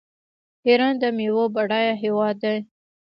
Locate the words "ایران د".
0.67-1.03